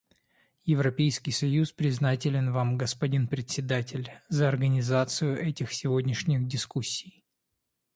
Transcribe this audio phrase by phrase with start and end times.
[0.63, 7.23] Европейский союз признателен Вам, господин Председатель, за организацию этих сегодняшних дискуссий.